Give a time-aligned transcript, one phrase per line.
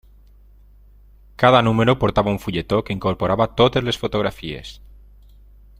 [1.43, 4.73] Cada número portava un fulletó que incorporava totes les fotografies.